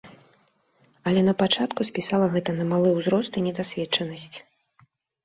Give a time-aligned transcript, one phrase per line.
[1.11, 4.37] Але на пачатку спісала гэта на малы ўзрост і недасведчанасць.